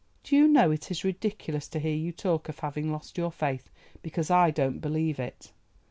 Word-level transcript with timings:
Do 0.23 0.35
you 0.35 0.47
know 0.47 0.71
it 0.71 0.89
is 0.89 1.03
ridiculous 1.03 1.67
to 1.67 1.77
hear 1.79 1.93
you 1.93 2.11
talk 2.11 2.49
of 2.49 2.57
having 2.57 2.91
lost 2.91 3.19
your 3.19 3.31
faith, 3.31 3.69
because 4.01 4.31
I 4.31 4.49
don't 4.49 4.79
believe 4.79 5.19
it. 5.19 5.51